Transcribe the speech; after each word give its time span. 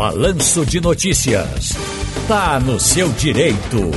Balanço 0.00 0.64
de 0.64 0.80
Notícias. 0.80 1.76
Tá 2.26 2.58
no 2.58 2.80
seu 2.80 3.06
direito. 3.10 3.90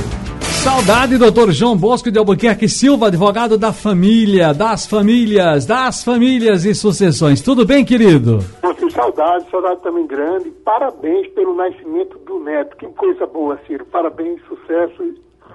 Saudade, 0.62 1.16
doutor 1.16 1.50
João 1.50 1.74
Bosco 1.74 2.10
de 2.10 2.18
Albuquerque 2.18 2.68
Silva, 2.68 3.06
advogado 3.06 3.56
da 3.56 3.72
família, 3.72 4.52
das 4.52 4.86
famílias, 4.86 5.64
das 5.64 6.04
famílias 6.04 6.66
e 6.66 6.74
sucessões. 6.74 7.40
Tudo 7.40 7.64
bem, 7.64 7.86
querido? 7.86 8.40
Pô, 8.60 8.74
saudade, 8.90 9.50
saudade 9.50 9.80
também 9.80 10.06
grande. 10.06 10.50
Parabéns 10.62 11.26
pelo 11.28 11.56
nascimento 11.56 12.18
do 12.26 12.38
neto. 12.40 12.76
Que 12.76 12.86
coisa 12.88 13.24
boa, 13.24 13.58
Ciro. 13.66 13.86
Parabéns, 13.86 14.42
sucesso, 14.46 15.02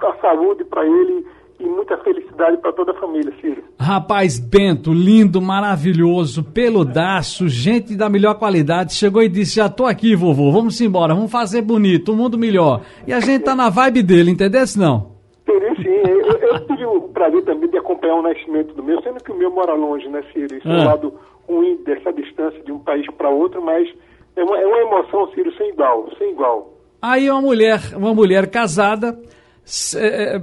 a 0.02 0.16
saúde 0.20 0.64
para 0.64 0.84
ele 0.84 1.24
e 1.60 1.68
muita 1.68 1.96
felicidade 1.98 2.56
para 2.56 2.72
toda 2.72 2.92
a 2.92 2.94
família, 2.94 3.32
Ciro. 3.40 3.62
Rapaz, 3.78 4.38
Bento, 4.38 4.92
lindo, 4.92 5.40
maravilhoso, 5.40 6.42
peludaço, 6.42 7.48
gente 7.48 7.94
da 7.94 8.08
melhor 8.08 8.34
qualidade, 8.34 8.94
chegou 8.94 9.22
e 9.22 9.28
disse: 9.28 9.56
Já 9.56 9.68
tô 9.68 9.84
aqui, 9.84 10.16
vovô, 10.16 10.50
vamos 10.50 10.80
embora, 10.80 11.14
vamos 11.14 11.30
fazer 11.30 11.62
bonito, 11.62 12.12
um 12.12 12.16
mundo 12.16 12.38
melhor. 12.38 12.82
E 13.06 13.12
a 13.12 13.20
gente 13.20 13.44
tá 13.44 13.54
na 13.54 13.68
vibe 13.68 14.02
dele, 14.02 14.30
entendeu? 14.30 14.60
não? 14.76 15.12
Entendi 15.42 15.82
sim. 15.82 16.10
Eu, 16.10 16.38
eu 16.38 16.66
tive 16.66 16.86
o 16.86 17.02
prazer 17.08 17.44
também 17.44 17.68
de 17.68 17.78
acompanhar 17.78 18.16
o 18.16 18.22
nascimento 18.22 18.74
do 18.74 18.82
meu, 18.82 19.00
sendo 19.02 19.22
que 19.22 19.32
o 19.32 19.36
meu 19.36 19.50
mora 19.50 19.74
longe, 19.74 20.08
né, 20.08 20.22
Ciro? 20.32 20.56
Isso 20.56 20.66
é 20.66 20.70
um 20.70 20.80
ah. 20.80 20.84
lado 20.84 21.14
ruim 21.48 21.76
dessa 21.84 22.12
distância 22.12 22.62
de 22.62 22.72
um 22.72 22.78
país 22.78 23.06
para 23.16 23.28
outro, 23.28 23.62
mas 23.62 23.88
é 24.36 24.42
uma, 24.42 24.58
é 24.58 24.66
uma 24.66 24.78
emoção, 24.78 25.30
Ciro, 25.32 25.52
sem 25.56 25.70
igual, 25.70 26.08
sem 26.18 26.30
igual. 26.30 26.72
Aí 27.02 27.30
uma 27.30 27.40
mulher, 27.40 27.80
uma 27.96 28.14
mulher 28.14 28.50
casada 28.50 29.18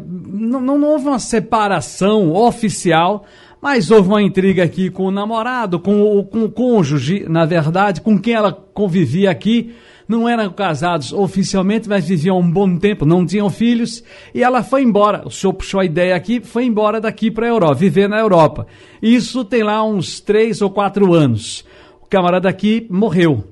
não, 0.08 0.62
não 0.62 0.84
houve 0.84 1.08
uma 1.08 1.20
separação 1.20 2.34
oficial, 2.34 3.26
mas 3.62 3.91
houve 3.91 4.08
uma 4.08 4.22
intriga 4.22 4.63
aqui 4.63 4.90
com 4.90 5.03
o 5.05 5.12
namorado, 5.12 5.80
com 5.80 6.02
o, 6.02 6.23
com 6.23 6.44
o 6.44 6.52
cônjuge, 6.52 7.26
na 7.27 7.45
verdade, 7.45 8.02
com 8.02 8.17
quem 8.17 8.34
ela 8.34 8.52
convivia 8.52 9.30
aqui. 9.30 9.73
Não 10.08 10.30
eram 10.30 10.50
casados 10.53 11.12
oficialmente, 11.12 11.90
mas 11.90 12.08
viviam 12.08 12.40
um 12.40 12.50
bom 12.50 12.78
tempo, 12.78 13.06
não 13.06 13.25
tinham 13.25 13.50
filhos, 13.50 14.02
e 14.34 14.42
ela 14.42 14.64
foi 14.64 14.81
embora. 14.81 15.28
O 15.28 15.30
senhor 15.30 15.52
puxou 15.52 15.81
a 15.81 15.86
ideia 15.86 16.16
aqui, 16.16 16.39
foi 16.39 16.64
embora 16.64 17.02
daqui 17.02 17.30
para 17.30 17.45
a 17.45 17.50
Europa, 17.50 17.73
viver 17.73 18.08
na 18.08 18.17
Europa. 18.17 18.66
Isso 19.02 19.44
tem 19.44 19.64
lá 19.64 19.84
uns 19.84 20.22
três 20.22 20.62
ou 20.62 20.69
quatro 20.69 21.14
anos. 21.14 21.66
O 22.02 22.06
camarada 22.06 22.47
aqui 22.47 22.88
morreu. 22.89 23.44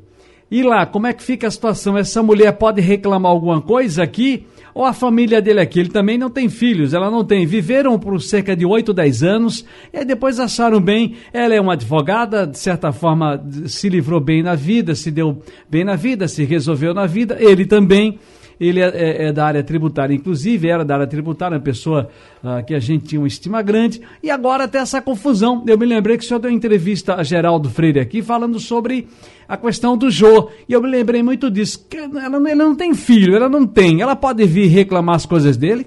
E 0.49 0.63
lá, 0.63 0.85
como 0.85 1.07
é 1.07 1.11
que 1.11 1.23
fica 1.23 1.47
a 1.47 1.51
situação? 1.51 1.97
Essa 1.97 2.23
mulher 2.23 2.53
pode 2.53 2.79
reclamar 2.79 3.31
alguma 3.31 3.61
coisa 3.61 4.03
aqui? 4.03 4.45
Ou 4.75 4.83
a 4.83 4.91
família 4.91 5.41
dele 5.41 5.61
aqui, 5.61 5.79
ele 5.79 5.87
também 5.87 6.17
não 6.17 6.29
tem 6.29 6.49
filhos, 6.49 6.93
ela 6.93 7.09
não 7.09 7.23
tem. 7.23 7.45
Viveram 7.45 7.97
por 7.97 8.21
cerca 8.21 8.53
de 8.53 8.65
8, 8.65 8.93
10 8.93 9.23
anos, 9.23 9.65
e 9.93 10.03
depois 10.03 10.37
acharam 10.37 10.81
bem. 10.81 11.15
Ela 11.31 11.55
é 11.55 11.61
uma 11.61 11.73
advogada, 11.73 12.45
de 12.45 12.59
certa 12.59 12.91
forma 12.91 13.41
se 13.67 13.87
livrou 13.87 14.19
bem 14.19 14.43
na 14.43 14.53
vida, 14.53 14.93
se 14.93 15.09
deu 15.09 15.41
bem 15.69 15.85
na 15.85 15.95
vida, 15.95 16.27
se 16.27 16.43
resolveu 16.43 16.93
na 16.93 17.05
vida. 17.05 17.37
Ele 17.39 17.65
também 17.65 18.19
ele 18.59 18.79
é, 18.79 18.87
é, 18.87 19.27
é, 19.27 19.31
da 19.31 19.45
área 19.45 19.63
tributária, 19.63 20.13
inclusive 20.13 20.67
era 20.67 20.83
da 20.83 20.95
área 20.95 21.07
tributária, 21.07 21.57
uma 21.57 21.63
pessoa 21.63 22.09
ah, 22.43 22.61
que 22.61 22.73
a 22.73 22.79
gente 22.79 23.05
tinha 23.05 23.21
uma 23.21 23.27
estima 23.27 23.61
grande, 23.61 24.01
e 24.21 24.29
agora 24.29 24.67
tem 24.67 24.81
essa 24.81 25.01
confusão. 25.01 25.63
Eu 25.67 25.77
me 25.77 25.85
lembrei 25.85 26.17
que 26.17 26.23
o 26.23 26.27
senhor 26.27 26.39
deu 26.39 26.49
uma 26.49 26.57
entrevista 26.57 27.15
a 27.15 27.23
Geraldo 27.23 27.69
Freire 27.69 27.99
aqui, 27.99 28.21
falando 28.21 28.59
sobre 28.59 29.07
a 29.47 29.57
questão 29.57 29.97
do 29.97 30.09
Jô, 30.09 30.49
e 30.67 30.73
eu 30.73 30.81
me 30.81 30.89
lembrei 30.89 31.21
muito 31.21 31.49
disso. 31.51 31.87
Ela, 31.93 32.37
ela 32.37 32.55
não 32.55 32.75
tem 32.75 32.93
filho, 32.93 33.35
ela 33.35 33.49
não 33.49 33.65
tem, 33.65 34.01
ela 34.01 34.15
pode 34.15 34.43
vir 34.45 34.67
reclamar 34.67 35.15
as 35.15 35.25
coisas 35.25 35.57
dele? 35.57 35.85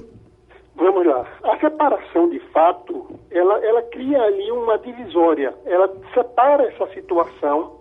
Vamos 0.76 1.04
lá. 1.06 1.26
A 1.44 1.58
separação, 1.58 2.30
de 2.30 2.38
fato, 2.52 3.18
ela, 3.30 3.58
ela 3.64 3.82
cria 3.82 4.22
ali 4.22 4.50
uma 4.52 4.78
divisória. 4.78 5.52
Ela 5.66 5.90
separa 6.14 6.64
essa 6.64 6.86
situação 6.94 7.77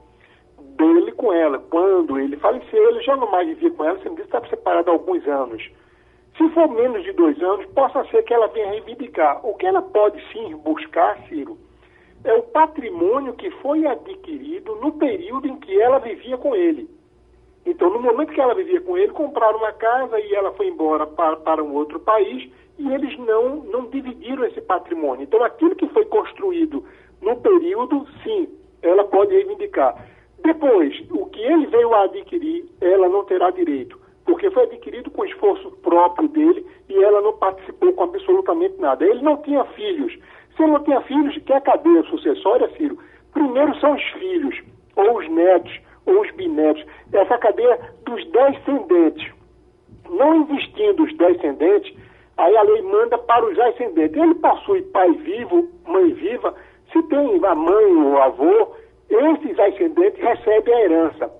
dele 0.78 1.12
com 1.12 1.34
ela. 1.34 1.60
Quando 1.70 2.20
ele 2.20 2.38
faleceu, 2.38 2.90
ele 2.90 3.02
já 3.02 3.16
não 3.18 3.30
mais 3.30 3.48
vivia 3.48 3.72
com 3.72 3.84
ela, 3.84 3.98
disse 3.98 4.10
que 4.16 4.22
estava 4.22 4.48
separado 4.48 4.90
há 4.90 4.94
alguns 4.94 5.28
anos. 5.28 5.70
Se 6.38 6.48
for 6.50 6.70
menos 6.70 7.04
de 7.04 7.12
dois 7.14 7.42
anos, 7.42 7.66
possa 7.68 8.06
ser 8.06 8.24
que 8.24 8.34
ela 8.34 8.48
venha 8.48 8.70
reivindicar. 8.70 9.46
O 9.46 9.56
que 9.56 9.66
ela 9.66 9.82
pode 9.82 10.22
sim 10.32 10.56
buscar, 10.58 11.18
Ciro, 11.28 11.58
é 12.24 12.34
o 12.34 12.44
patrimônio 12.44 13.34
que 13.34 13.50
foi 13.62 13.86
adquirido 13.88 14.76
no 14.76 14.92
período 14.94 15.48
em 15.48 15.58
que 15.58 15.82
ela 15.82 15.98
vivia 15.98 16.38
com 16.38 16.56
ele. 16.56 16.90
Então, 17.66 17.90
no 17.90 18.00
momento 18.00 18.32
que 18.32 18.40
ela 18.40 18.56
vivia 18.56 18.80
com 18.80 18.98
ele, 18.98 19.12
compraram 19.12 19.58
uma 19.58 19.74
casa 19.74 20.20
e 20.20 20.34
ela 20.34 20.52
foi 20.54 20.68
embora 20.68 21.06
para, 21.06 21.36
para 21.38 21.64
um 21.64 21.74
outro 21.74 22.00
país 22.00 22.50
e 22.78 22.94
eles 22.94 23.18
não, 23.20 23.58
não 23.64 23.88
dividiram 23.88 24.46
esse 24.46 24.62
patrimônio. 24.62 25.24
Então, 25.24 25.44
aquilo 25.44 25.76
que 25.76 25.88
foi 25.90 26.06
construído 26.06 26.86
no 27.22 27.36
período, 27.38 28.08
sim, 28.24 28.48
ela 28.82 29.04
pode 29.04 29.34
reivindicar. 29.34 29.96
Depois, 30.48 30.98
o 31.12 31.26
que 31.26 31.42
ele 31.42 31.66
veio 31.66 31.94
a 31.94 32.04
adquirir, 32.04 32.64
ela 32.80 33.10
não 33.10 33.26
terá 33.26 33.50
direito, 33.52 34.00
porque 34.26 34.50
foi 34.50 34.64
adquirido 34.64 35.12
com 35.12 35.26
esforço 35.26 35.72
próprio 35.84 36.30
dele 36.30 36.66
e 36.88 37.04
ela 37.04 37.20
não 37.20 37.34
participou 37.34 37.92
com 37.92 38.04
absolutamente 38.04 38.80
nada. 38.80 39.06
Ele 39.06 39.22
não 39.22 39.36
tinha 39.42 39.66
filhos. 39.66 40.18
Se 40.56 40.64
ele 40.64 40.72
não 40.72 40.84
tinha 40.86 41.02
filhos, 41.02 41.38
que 41.40 41.52
é 41.52 41.60
cadeia 41.60 42.02
sucessória, 42.04 42.72
Ciro, 42.78 42.98
primeiro 43.34 43.78
são 43.82 43.94
os 43.94 44.04
filhos, 44.14 44.58
ou 44.96 45.18
os 45.18 45.30
netos, 45.30 45.82
ou 46.06 46.22
os 46.22 46.32
bisnetos. 46.32 46.86
Essa 47.12 47.38
cadeia 47.40 47.78
dos 48.06 48.26
descendentes. 48.32 49.30
Não 50.10 50.44
existindo 50.44 51.04
os 51.04 51.14
descendentes, 51.18 51.94
aí 52.38 52.56
a 52.56 52.62
lei 52.62 52.84
manda 52.84 53.18
para 53.18 53.46
os 53.46 53.60
ascendentes. 53.60 54.16
Ele 54.16 54.36
possui 54.36 54.82
pai 54.94 55.12
vivo, 55.12 55.68
mãe 55.86 56.14
viva, 56.14 56.56
se 56.94 57.04
tem 57.04 57.46
a 57.46 57.54
mãe 57.54 57.96
ou 57.98 58.22
avô, 58.22 58.77
esses 59.10 59.60
ascendentes 59.60 60.22
recebem 60.22 60.74
a 60.74 60.82
herança. 60.82 61.32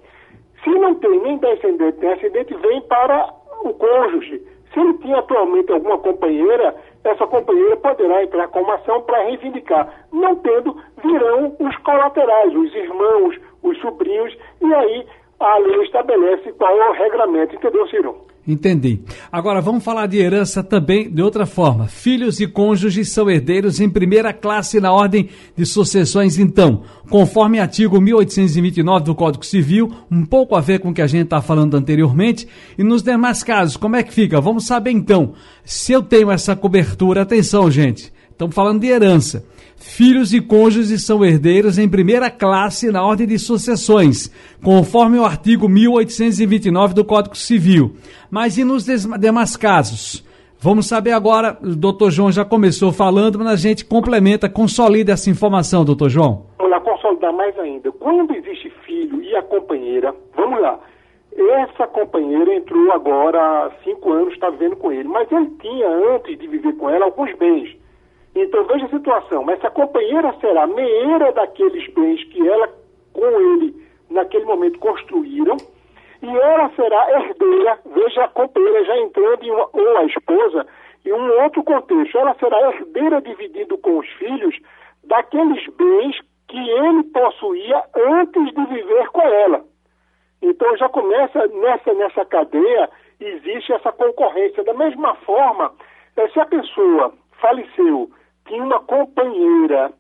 Se 0.64 0.70
não 0.70 0.96
tem 0.96 1.20
nem 1.22 1.38
descendente 1.38 1.98
nem 2.00 2.14
ascendente, 2.14 2.54
vem 2.56 2.82
para 2.82 3.34
o 3.64 3.74
cônjuge. 3.74 4.42
Se 4.74 4.80
ele 4.80 4.94
tinha 5.00 5.20
atualmente 5.20 5.72
alguma 5.72 5.98
companheira, 6.00 6.76
essa 7.04 7.26
companheira 7.28 7.78
poderá 7.78 8.24
entrar 8.24 8.48
com 8.50 8.62
uma 8.62 8.76
ação 8.76 9.02
para 9.04 9.24
reivindicar. 9.24 10.08
Não 10.12 10.36
tendo, 10.38 10.76
virão 11.04 11.56
os 11.60 11.78
colaterais, 11.78 12.54
os 12.54 12.74
irmãos, 12.76 13.40
os 13.64 13.80
sobrinhos, 13.80 14.38
e 14.62 14.74
aí 14.74 15.08
a 15.40 15.58
lei 15.58 15.84
estabelece 15.84 16.52
qual 16.54 16.76
é 16.78 16.90
o 16.90 16.94
regramento, 16.94 17.56
entendeu, 17.56 17.88
Ciro? 17.88 18.28
Entendi. 18.48 19.02
Agora 19.30 19.60
vamos 19.60 19.84
falar 19.84 20.08
de 20.08 20.18
herança 20.18 20.64
também 20.64 21.10
de 21.12 21.22
outra 21.22 21.46
forma. 21.46 21.88
Filhos 21.88 22.40
e 22.40 22.48
cônjuges 22.48 23.10
são 23.10 23.30
herdeiros 23.30 23.82
em 23.82 23.90
primeira 23.90 24.32
classe 24.32 24.80
na 24.80 24.90
ordem 24.90 25.28
de 25.56 25.66
sucessões, 25.66 26.40
então, 26.40 26.84
conforme 27.10 27.60
artigo 27.60 28.00
1829 28.00 29.04
do 29.04 29.16
Código 29.16 29.46
Civil, 29.46 29.92
um 30.10 30.26
pouco 30.26 30.56
a 30.56 30.62
ver 30.62 30.80
com 30.80 30.92
o 30.92 30.94
que 30.94 31.02
a 31.02 31.08
gente 31.08 31.26
está 31.26 31.42
falando 31.42 31.76
anteriormente. 31.76 32.48
E 32.78 32.84
nos 32.86 33.04
demais 33.04 33.44
casos, 33.44 33.76
como 33.76 33.98
é 33.98 34.04
que 34.04 34.14
fica? 34.14 34.40
Vamos 34.40 34.66
saber 34.66 34.92
então. 34.92 35.34
Se 35.66 35.92
eu 35.92 36.02
tenho 36.02 36.32
essa 36.32 36.56
cobertura, 36.56 37.24
atenção, 37.24 37.70
gente. 37.70 38.14
Estamos 38.38 38.54
falando 38.54 38.82
de 38.82 38.86
herança. 38.86 39.44
Filhos 39.78 40.32
e 40.32 40.40
cônjuges 40.40 41.04
são 41.04 41.26
herdeiros 41.26 41.80
em 41.80 41.90
primeira 41.90 42.30
classe 42.30 42.92
na 42.92 43.04
ordem 43.04 43.26
de 43.26 43.40
sucessões, 43.40 44.32
conforme 44.64 45.18
o 45.18 45.26
artigo 45.26 45.68
1829 45.68 46.94
do 46.94 47.04
Código 47.04 47.36
Civil. 47.36 47.96
Mas 48.30 48.60
e 48.60 48.64
nos 48.64 48.86
demais 48.86 49.58
casos? 49.58 50.24
Vamos 50.60 50.86
saber 50.86 51.14
agora, 51.14 51.58
o 51.64 51.76
doutor 51.76 52.12
João 52.12 52.32
já 52.32 52.46
começou 52.46 52.92
falando, 52.92 53.40
mas 53.40 53.48
a 53.48 53.56
gente 53.56 53.84
complementa, 53.84 54.48
consolida 54.48 55.14
essa 55.14 55.32
informação, 55.32 55.84
doutor 55.84 56.10
João. 56.10 56.46
Vamos 56.60 56.72
lá, 56.74 56.80
consolidar 56.80 57.34
mais 57.34 57.58
ainda. 57.58 57.92
Quando 57.94 58.36
existe 58.36 58.72
filho 58.86 59.20
e 59.24 59.36
a 59.36 59.42
companheira, 59.42 60.14
vamos 60.36 60.62
lá, 60.62 60.80
essa 61.36 61.88
companheira 61.88 62.54
entrou 62.54 62.92
agora 62.92 63.40
há 63.40 63.72
cinco 63.84 64.14
anos, 64.14 64.36
está 64.36 64.52
vivendo 64.52 64.76
com 64.76 64.92
ele, 64.92 65.10
mas 65.10 65.28
ele 65.32 65.50
tinha, 65.60 65.88
antes 66.16 66.38
de 66.38 66.46
viver 66.46 66.74
com 66.74 66.88
ela, 66.88 67.06
alguns 67.06 67.36
bens. 67.40 67.76
Então 68.36 68.64
veja 68.66 68.86
a 68.86 68.90
situação, 68.90 69.50
essa 69.50 69.70
companheira 69.72 70.34
será 70.40 70.68
meeira 70.68 71.32
daqueles 71.32 71.92
bens 71.94 72.24
que 72.26 72.48
ela 72.48 72.70
com 73.14 73.26
ele 73.26 73.76
naquele 74.10 74.46
momento 74.46 74.80
construíram, 74.80 75.58
e 76.22 76.28
ela 76.28 76.70
será 76.76 77.12
herdeira, 77.12 77.80
veja 77.86 78.24
a 78.24 78.28
companheira 78.30 78.86
já 78.86 78.98
entrando 78.98 79.44
em 79.44 79.52
uma, 79.52 79.70
ou 79.74 79.98
a 79.98 80.06
esposa, 80.06 80.66
em 81.06 81.12
um 81.12 81.42
outro 81.44 81.64
contexto, 81.64 82.18
ela 82.18 82.36
será 82.36 82.60
herdeira 82.70 83.22
dividindo 83.22 83.78
com 83.78 83.98
os 83.98 84.08
filhos 84.14 84.56
daqueles 85.04 85.66
bens 85.76 86.20
que 86.48 86.58
ele 86.58 87.04
possuía 87.06 87.84
antes 87.96 88.54
de 88.54 88.66
viver 88.66 89.08
com 89.10 89.22
ela. 89.22 89.64
Então 90.42 90.78
já 90.78 90.90
começa 90.90 91.48
nessa, 91.48 91.94
nessa 91.94 92.26
cadeia, 92.26 92.90
existe 93.20 93.74
essa 93.74 93.92
concorrência. 93.92 94.64
Da 94.64 94.74
mesma 94.74 95.16
forma, 95.16 95.74
eh, 96.16 96.28
se 96.30 96.40
a 96.40 96.46
pessoa 96.46 97.14
faleceu 97.40 98.10
tinha 98.48 98.64
uma 98.64 98.80
companheira, 98.82 99.92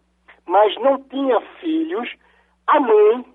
mas 0.45 0.75
não 0.77 1.01
tinha 1.03 1.39
filhos, 1.59 2.09
a 2.67 2.79
mãe, 2.79 3.25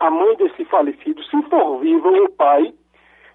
a 0.00 0.10
mãe 0.10 0.36
desse 0.36 0.64
falecido, 0.66 1.22
se 1.24 1.42
for 1.42 1.78
viva 1.80 2.08
o 2.08 2.30
pai, 2.30 2.72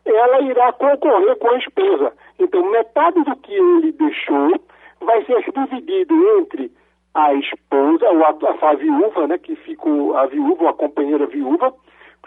ela 0.06 0.42
irá 0.42 0.72
concorrer 0.74 1.36
com 1.38 1.50
a 1.50 1.58
esposa. 1.58 2.14
Então, 2.40 2.70
metade 2.72 3.24
do 3.24 3.36
que 3.38 3.54
ele 3.54 3.92
deixou 3.94 4.52
vai 5.02 5.24
ser 5.26 5.44
dividido 5.52 6.14
entre 6.40 6.72
a 7.14 7.34
esposa, 7.36 8.10
ou 8.10 8.24
a, 8.26 8.70
a 8.70 8.74
viúva, 8.76 9.28
né, 9.28 9.38
que 9.38 9.56
ficou 9.56 10.18
a 10.18 10.26
viúva, 10.26 10.64
ou 10.64 10.70
a 10.70 10.74
companheira 10.74 11.26
viúva, 11.28 11.74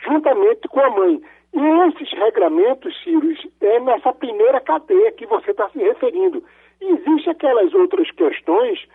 juntamente 0.02 0.68
com 0.68 0.80
a 0.80 0.90
mãe. 0.90 1.20
E 1.52 1.60
esses 1.88 2.10
regramentos, 2.18 2.94
Ciro, 3.02 3.32
é 3.60 3.80
nessa 3.80 4.12
primeira 4.12 4.60
cadeia 4.60 5.12
que 5.12 5.26
você 5.26 5.50
está 5.50 5.68
se 5.70 5.78
referindo. 5.78 6.42
Existem 6.80 7.32
aquelas 7.32 7.72
outras 7.74 8.10
questões, 8.10 8.86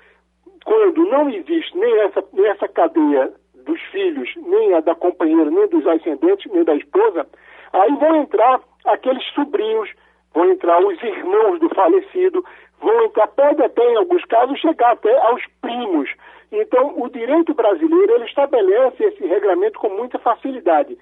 quando 0.65 1.05
não 1.05 1.29
existe 1.29 1.77
nem 1.77 1.99
essa, 2.01 2.23
nem 2.33 2.47
essa 2.47 2.67
cadeia 2.67 3.33
dos 3.65 3.81
filhos, 3.91 4.29
nem 4.37 4.73
a 4.73 4.79
da 4.79 4.95
companheira, 4.95 5.49
nem 5.49 5.67
dos 5.67 5.85
ascendentes, 5.87 6.51
nem 6.51 6.63
da 6.63 6.75
esposa, 6.75 7.27
aí 7.73 7.95
vão 7.95 8.15
entrar 8.17 8.61
aqueles 8.85 9.23
sobrinhos, 9.33 9.89
vão 10.33 10.49
entrar 10.49 10.83
os 10.83 11.01
irmãos 11.01 11.59
do 11.59 11.69
falecido, 11.69 12.43
vão 12.79 13.05
entrar, 13.05 13.27
pode 13.27 13.61
até, 13.61 13.83
em 13.91 13.97
alguns 13.97 14.23
casos, 14.25 14.59
chegar 14.59 14.91
até 14.91 15.17
aos 15.27 15.43
primos. 15.61 16.09
Então, 16.51 17.01
o 17.01 17.09
direito 17.09 17.53
brasileiro, 17.53 18.15
ele 18.15 18.25
estabelece 18.25 19.03
esse 19.03 19.25
regramento 19.25 19.79
com 19.79 19.89
muita 19.89 20.19
facilidade. 20.19 20.97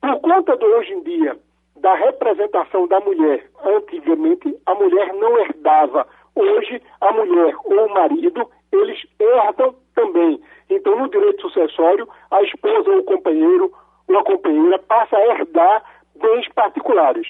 Por 0.00 0.20
conta 0.20 0.56
de 0.56 0.64
hoje 0.64 0.92
em 0.92 1.02
dia, 1.02 1.36
da 1.80 1.94
representação 1.94 2.86
da 2.88 3.00
mulher, 3.00 3.48
antigamente 3.64 4.56
a 4.66 4.74
mulher 4.74 5.12
não 5.14 5.38
herdava. 5.38 6.06
Hoje, 6.34 6.82
a 7.00 7.12
mulher 7.12 7.54
ou 7.64 7.86
o 7.86 7.94
marido, 7.94 8.48
eles 8.72 8.98
herdam 9.18 9.74
também. 9.94 10.40
Então, 10.68 10.98
no 10.98 11.08
direito 11.08 11.42
sucessório, 11.42 12.08
a 12.30 12.42
esposa 12.42 12.90
ou 12.90 12.98
o 12.98 13.04
companheiro 13.04 13.72
ou 14.08 14.18
a 14.18 14.24
companheira 14.24 14.78
passa 14.80 15.16
a 15.16 15.26
herdar 15.26 15.82
bens 16.20 16.48
particulares. 16.54 17.28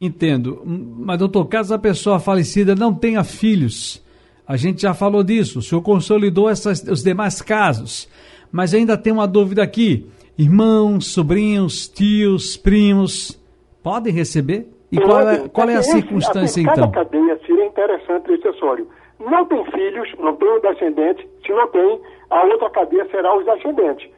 Entendo. 0.00 0.62
Mas, 0.64 1.18
doutor, 1.18 1.46
caso 1.46 1.74
a 1.74 1.78
pessoa 1.78 2.18
falecida 2.18 2.74
não 2.74 2.94
tenha 2.94 3.22
filhos, 3.22 4.04
a 4.46 4.56
gente 4.56 4.82
já 4.82 4.92
falou 4.92 5.22
disso, 5.22 5.60
o 5.60 5.62
senhor 5.62 5.80
consolidou 5.80 6.50
essas, 6.50 6.82
os 6.82 7.02
demais 7.02 7.40
casos, 7.40 8.08
mas 8.50 8.74
ainda 8.74 8.98
tem 8.98 9.12
uma 9.12 9.26
dúvida 9.26 9.62
aqui. 9.62 10.10
Irmãos, 10.38 11.12
sobrinhos, 11.12 11.88
tios, 11.88 12.56
primos, 12.56 13.38
podem 13.82 14.12
receber? 14.12 14.66
E 14.90 14.98
qual 15.00 15.28
é, 15.28 15.48
qual 15.48 15.68
é 15.68 15.76
a 15.76 15.82
circunstância, 15.82 16.60
esse, 16.60 16.62
então? 16.62 16.90
Cada 16.90 17.04
cadeia 17.04 17.38
seria 17.46 17.66
interessante 17.66 18.32
esse 18.32 18.48
acessório. 18.48 18.86
Não 19.18 19.44
tem 19.46 19.64
filhos, 19.70 20.08
não 20.18 20.34
tem 20.36 20.60
descendente, 20.60 21.28
se 21.46 21.52
não 21.52 21.66
tem, 21.68 22.00
a 22.30 22.44
outra 22.44 22.70
cadeia 22.70 23.06
será 23.10 23.36
os 23.38 23.46
ascendentes. 23.48 24.10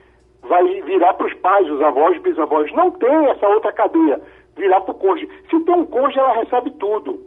Vai 0.43 0.64
virar 0.82 1.14
para 1.14 1.26
os 1.26 1.34
pais, 1.34 1.70
os 1.70 1.81
avós, 1.81 2.20
bisavós. 2.22 2.72
Não 2.72 2.90
tem 2.93 3.26
essa 3.26 3.46
outra 3.49 3.72
cadeia, 3.72 4.20
virar 4.56 4.81
para 4.82 4.93
o 4.93 4.99
cônjuge. 4.99 5.28
Se 5.50 5.61
tem 5.61 5.75
um 5.75 5.87
cônjuge, 5.87 6.19
ela 6.19 6.34
recebe 6.34 6.70
tudo. 6.72 7.20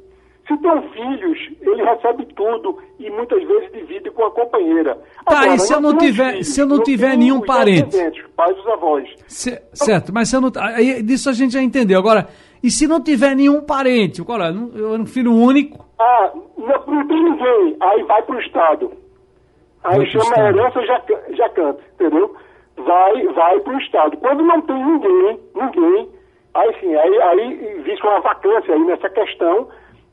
Se 0.48 0.58
tem 0.58 0.82
filhos, 0.94 1.38
ele 1.62 1.84
recebe 1.84 2.26
tudo 2.34 2.78
e 2.98 3.10
muitas 3.10 3.44
vezes 3.44 3.72
divide 3.74 4.10
com 4.12 4.26
a 4.26 4.32
companheira. 4.32 4.96
Tá, 5.26 5.40
Agora, 5.40 5.56
e 5.56 5.60
se 5.60 5.74
eu 5.74 5.82
não 5.82 5.98
tiver, 5.98 6.32
filhos, 6.32 6.48
se 6.48 6.62
eu 6.62 6.66
não 6.66 6.84
tiver 6.84 7.18
nenhum 7.18 7.42
parente? 7.42 7.98
Pais 8.36 8.58
os 8.58 8.67
avós. 8.88 9.10
C 9.28 9.62
certo, 9.74 10.14
mas 10.14 10.32
eu 10.32 10.42
não, 10.42 10.52
aí, 10.60 11.02
disso 11.04 11.30
a 11.30 11.34
gente 11.34 11.54
já 11.54 11.62
entendeu. 11.62 12.00
Agora, 12.00 12.28
e 12.64 12.70
se 12.70 12.88
não 12.88 13.02
tiver 13.02 13.36
nenhum 13.36 13.62
parente? 13.62 14.22
Agora, 14.22 14.48
eu 14.76 14.92
um 14.94 15.06
filho 15.06 15.34
único? 15.34 15.86
Ah, 16.00 16.32
não, 16.58 16.96
não 16.96 17.08
tem 17.08 17.24
ninguém. 17.24 17.78
Aí 17.80 18.04
vai 18.04 18.22
para 18.24 18.36
o 18.36 18.40
Estado. 18.40 18.92
Aí 19.84 19.98
vai 19.98 20.08
chama 20.08 20.34
a 20.36 20.50
herança 20.50 20.82
já, 20.86 21.02
já 21.32 21.50
canta, 21.50 21.82
entendeu? 21.96 22.36
Vai, 22.78 23.28
vai 23.28 23.60
para 23.60 23.76
o 23.76 23.80
Estado. 23.80 24.18
Quando 24.18 24.44
não 24.44 24.62
tem 24.62 24.84
ninguém, 24.84 25.40
ninguém, 25.56 26.10
aí 26.54 26.76
sim, 26.80 26.96
aí, 26.96 27.22
aí 27.22 27.78
existe 27.80 28.06
uma 28.06 28.20
vacância 28.22 28.74
aí 28.74 28.84
nessa 28.86 29.10
questão 29.10 29.68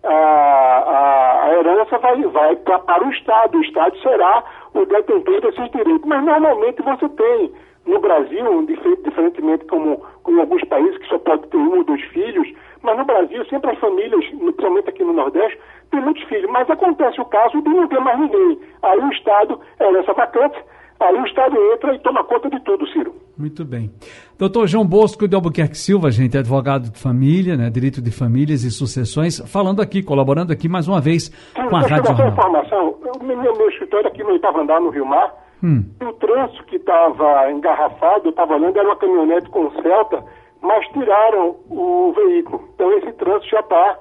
a, 0.04 0.12
a, 0.12 1.44
a 1.44 1.54
herança 1.54 1.98
vai, 1.98 2.22
vai 2.24 2.56
pra, 2.56 2.78
para 2.80 3.06
o 3.06 3.10
Estado. 3.10 3.56
O 3.56 3.62
Estado 3.62 3.98
será 4.00 4.44
o 4.74 4.84
detentor 4.84 5.40
desses 5.40 5.70
direitos. 5.70 6.06
Mas 6.06 6.24
normalmente 6.24 6.82
você 6.82 7.08
tem 7.08 7.52
no 7.86 8.00
Brasil, 8.00 8.66
diferentemente 9.04 9.64
como, 9.66 10.02
como 10.22 10.38
em 10.38 10.40
alguns 10.40 10.64
países 10.64 10.96
que 10.98 11.08
só 11.08 11.18
pode 11.18 11.46
ter 11.48 11.56
um 11.56 11.78
ou 11.78 11.84
dois 11.84 12.02
filhos, 12.06 12.48
mas 12.82 12.98
no 12.98 13.04
Brasil 13.04 13.44
sempre 13.46 13.70
as 13.70 13.78
famílias, 13.78 14.24
principalmente 14.26 14.88
aqui 14.88 15.04
no 15.04 15.12
Nordeste, 15.12 15.58
têm 15.90 16.00
muitos 16.00 16.22
filhos. 16.24 16.50
Mas 16.50 16.68
acontece 16.68 17.20
o 17.20 17.24
caso 17.24 17.60
de 17.62 17.68
não 17.68 17.88
ter 17.88 18.00
mais 18.00 18.18
ninguém. 18.18 18.58
Aí 18.82 18.98
o 18.98 19.10
Estado, 19.10 19.60
é 19.78 19.88
herança 19.88 20.12
vacante, 20.12 20.58
aí 21.00 21.14
o 21.14 21.26
Estado 21.26 21.56
entra 21.72 21.94
e 21.94 21.98
toma 22.00 22.24
conta 22.24 22.50
de 22.50 22.60
tudo, 22.60 22.86
Ciro. 22.88 23.14
Muito 23.36 23.64
bem. 23.64 23.90
Doutor 24.38 24.66
João 24.66 24.86
Bosco 24.86 25.26
de 25.26 25.34
Albuquerque 25.34 25.76
Silva, 25.76 26.10
gente, 26.10 26.38
advogado 26.38 26.90
de 26.90 26.98
família, 26.98 27.56
né, 27.56 27.68
direito 27.68 28.00
de 28.00 28.10
famílias 28.10 28.64
e 28.64 28.70
sucessões, 28.70 29.40
falando 29.50 29.82
aqui, 29.82 30.02
colaborando 30.02 30.52
aqui 30.52 30.68
mais 30.68 30.86
uma 30.86 31.00
vez 31.00 31.24
Sim, 31.24 31.68
com 31.68 31.76
a 31.76 31.80
Rádio 31.80 32.06
Jornal. 32.06 32.28
informação, 32.28 32.94
meu, 33.22 33.36
meu 33.56 33.68
escritório 33.70 34.08
aqui 34.08 34.22
no 34.22 34.30
oitavo 34.30 34.60
andar, 34.60 34.80
no 34.80 34.90
Rio 34.90 35.06
Mar, 35.06 35.43
hum. 35.64 35.84
o 36.02 36.12
trânsito 36.12 36.64
que 36.64 36.76
estava 36.76 37.50
engarrafado, 37.50 38.26
eu 38.26 38.30
estava 38.30 38.54
olhando, 38.54 38.78
era 38.78 38.86
uma 38.86 38.96
caminhonete 38.96 39.48
com 39.48 39.70
Celta, 39.82 40.22
mas 40.60 40.86
tiraram 40.88 41.56
o 41.70 42.12
veículo. 42.14 42.68
Então 42.74 42.92
esse 42.98 43.12
trânsito 43.14 43.50
já 43.50 43.60
está 43.60 43.98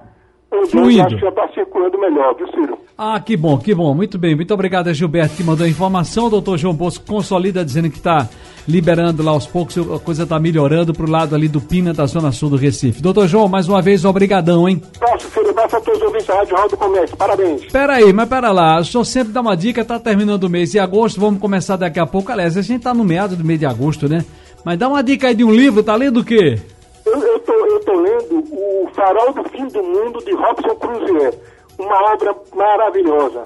Fluido. 0.69 1.18
Já 1.18 1.30
está 1.30 1.48
circulando 1.50 1.98
melhor, 1.98 2.36
viu, 2.36 2.48
Ciro? 2.50 2.77
Ah, 2.95 3.19
que 3.19 3.36
bom, 3.36 3.57
que 3.57 3.74
bom. 3.74 3.94
Muito 3.95 4.19
bem. 4.19 4.36
Muito 4.36 4.54
obrigado 4.54 4.88
a 4.88 4.94
Gilberto 4.94 5.36
que 5.36 5.44
mandou 5.44 5.65
a 5.65 5.69
informação. 5.69 6.27
O 6.27 6.30
doutor 6.30 6.57
João 6.60 6.75
Bosco 6.75 7.06
consolida 7.06 7.65
dizendo 7.65 7.89
que 7.89 7.98
está 7.98 8.30
liberando 8.68 9.24
lá 9.24 9.31
aos 9.31 9.48
poucos, 9.48 9.77
a 9.77 10.00
coisa 10.00 10.24
está 10.24 10.39
melhorando 10.39 10.94
para 10.94 11.06
o 11.06 11.10
lado 11.10 11.36
ali 11.36 11.48
do 11.48 11.60
Pina, 11.60 11.94
da 11.94 12.06
zona 12.06 12.31
sul 12.31 12.51
do 12.51 12.56
Recife. 12.56 13.01
Doutor 13.01 13.27
João, 13.27 13.48
mais 13.48 13.68
uma 13.68 13.81
vez, 13.81 14.06
obrigadão, 14.06 14.69
hein? 14.69 14.81
Posso, 15.00 15.27
Basta 15.63 15.77
a 15.77 15.81
todos 15.81 16.01
os 16.01 16.07
ouvintes 16.07 16.27
da 16.27 16.36
Rádio 16.36 16.57
Roda 16.57 16.77
Comércio. 16.77 17.15
Parabéns. 17.18 17.71
Pera 17.71 17.94
aí, 17.94 18.12
mas 18.12 18.27
pera 18.27 18.51
lá. 18.51 18.80
O 18.80 18.83
senhor 18.83 19.06
sempre 19.06 19.31
dá 19.31 19.39
uma 19.39 19.56
dica, 19.56 19.80
está 19.80 19.98
terminando 19.98 20.44
o 20.44 20.50
mês 20.50 20.71
de 20.71 20.80
agosto, 20.80 21.21
vamos 21.21 21.39
começar 21.39 21.77
daqui 21.77 22.01
a 22.01 22.06
pouco. 22.06 22.31
Aliás, 22.33 22.57
a 22.57 22.62
gente 22.62 22.80
está 22.80 22.94
no 22.94 23.06
meado 23.06 23.38
do 23.38 23.45
mês 23.45 23.60
de 23.60 23.65
agosto, 23.65 24.10
né? 24.10 24.25
Mas 24.65 24.77
dá 24.77 24.89
uma 24.89 25.01
dica 25.01 25.30
aí 25.30 25.36
de 25.36 25.44
um 25.45 25.51
livro, 25.51 25.81
tá 25.81 25.95
lendo 25.95 26.19
o 26.19 26.25
quê? 26.25 26.60
Eu, 27.06 27.18
eu, 27.18 27.39
tô, 27.39 27.54
eu 27.54 27.80
tô 27.80 27.94
lendo 27.94 28.44
O 28.51 28.89
Farol 28.94 29.33
do 29.33 29.44
Fim 29.50 29.65
do 29.68 29.83
Mundo, 29.83 30.19
de 30.25 30.33
Robson 30.33 30.75
Cruzier. 30.75 31.33
Uma 31.80 32.13
obra 32.13 32.36
maravilhosa. 32.54 33.44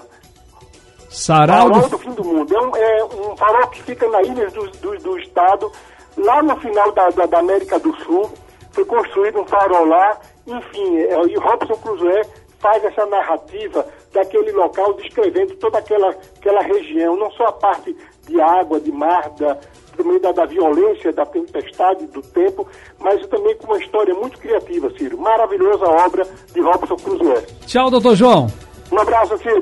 Sarau 1.09 1.71
farol 1.71 1.89
do... 1.89 1.97
Fim 1.99 2.11
do 2.11 2.23
Mundo. 2.23 2.55
É 2.55 2.59
um, 2.59 2.75
é 2.75 3.05
um 3.05 3.37
farol 3.37 3.67
que 3.67 3.83
fica 3.83 4.09
na 4.09 4.23
ilha 4.23 4.49
do, 4.49 4.67
do, 4.71 4.97
do 4.97 5.19
estado, 5.19 5.71
lá 6.17 6.41
no 6.41 6.55
final 6.57 6.91
da, 6.93 7.11
da, 7.11 7.27
da, 7.27 7.39
América 7.39 7.77
do 7.77 7.95
Sul. 8.03 8.31
Foi 8.71 8.85
construído 8.85 9.39
um 9.39 9.45
farol 9.45 9.85
lá. 9.85 10.17
Enfim, 10.47 10.97
é, 10.97 11.21
e 11.25 11.35
Robson 11.35 11.75
Crusoe 11.75 12.21
faz 12.59 12.83
essa 12.83 13.05
narrativa 13.05 13.85
daquele 14.13 14.51
local, 14.51 14.94
descrevendo 14.94 15.55
toda 15.55 15.77
aquela, 15.77 16.09
aquela 16.09 16.61
região, 16.61 17.15
não 17.15 17.29
só 17.31 17.45
a 17.45 17.51
parte 17.51 17.95
de 18.27 18.41
água, 18.41 18.79
de 18.79 18.91
mar, 18.91 19.29
da, 19.31 19.57
também 19.95 20.19
da, 20.19 20.31
da 20.31 20.45
violência, 20.45 21.11
da 21.11 21.25
tempestade, 21.25 22.05
do 22.07 22.21
tempo, 22.21 22.67
mas 22.99 23.25
também 23.27 23.55
com 23.57 23.67
uma 23.67 23.77
história 23.77 24.13
muito 24.13 24.38
criativa, 24.39 24.89
Ciro. 24.98 25.17
Maravilhosa 25.17 25.86
obra 25.86 26.25
de 26.53 26.62
Robson 26.62 26.95
Crusoe. 26.95 27.45
Tchau, 27.65 27.89
doutor 27.89 28.15
João. 28.15 28.48
Um 28.91 29.00
abraço, 29.00 29.38
Ciro. 29.39 29.60